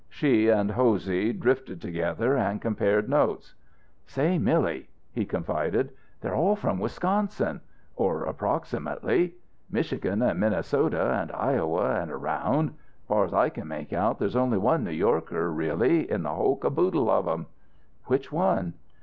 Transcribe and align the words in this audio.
She 0.09 0.49
and 0.49 0.71
Hosey 0.71 1.31
drifted 1.31 1.79
together 1.79 2.35
and 2.35 2.59
compared 2.59 3.07
notes. 3.07 3.53
"Say, 4.07 4.39
Milly," 4.39 4.89
he 5.11 5.25
confided, 5.27 5.91
"they're 6.19 6.33
all 6.33 6.55
from 6.55 6.79
Wisconsin 6.79 7.61
or 7.95 8.23
approximately; 8.23 9.35
Michigan 9.69 10.23
and 10.23 10.39
Minnesota, 10.39 11.11
and 11.21 11.31
Iowa, 11.33 12.01
and 12.01 12.09
around. 12.09 12.71
Far's 13.07 13.31
I 13.31 13.49
can 13.49 13.67
make 13.67 13.93
out 13.93 14.17
there's 14.17 14.35
only 14.35 14.57
one 14.57 14.83
New 14.85 14.89
Yorker, 14.89 15.51
really, 15.51 16.09
in 16.09 16.23
the 16.23 16.33
whole 16.33 16.55
caboodle 16.55 17.07
of 17.07 17.27
'em." 17.27 17.45
"Which 18.05 18.31
one?" 18.31 18.73